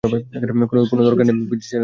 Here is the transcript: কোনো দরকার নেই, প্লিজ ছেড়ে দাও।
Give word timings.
কোনো 0.03 1.01
দরকার 1.07 1.25
নেই, 1.27 1.35
প্লিজ 1.41 1.63
ছেড়ে 1.63 1.73
দাও। 1.73 1.79